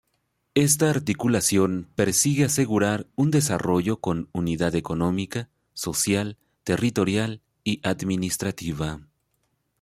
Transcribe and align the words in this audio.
Esta 0.55 0.89
articulación 0.89 1.87
persigue 1.93 2.45
asegurar 2.45 3.05
un 3.15 3.29
desarrollo 3.29 3.97
con 3.99 4.29
unidad 4.33 4.73
económica, 4.73 5.47
social, 5.75 6.39
territorial 6.63 7.43
y 7.63 7.81
administrativa. 7.87 8.99